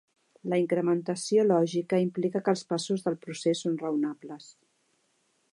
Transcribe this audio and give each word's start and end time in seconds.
La 0.53 0.57
incrementació 0.61 1.43
lògica 1.49 2.01
implica 2.05 2.43
que 2.47 2.53
els 2.57 2.65
passos 2.73 3.07
del 3.09 3.21
procés 3.27 3.65
són 3.67 3.79
raonables. 3.85 4.53